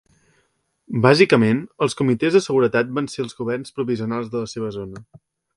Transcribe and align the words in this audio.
Bàsicament, 1.05 1.59
els 1.87 1.95
comitès 2.01 2.39
de 2.39 2.43
seguretat 2.47 2.97
van 2.99 3.13
ser 3.15 3.23
els 3.27 3.39
governs 3.43 3.79
provisionals 3.79 4.35
de 4.37 4.45
la 4.47 4.53
seva 4.57 4.77
zona. 4.81 5.07